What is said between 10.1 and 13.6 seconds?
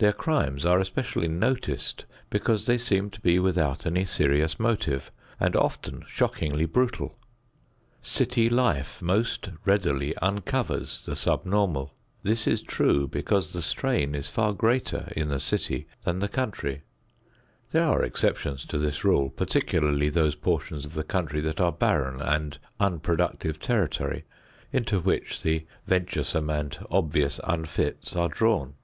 uncovers the sub normal. This is true because the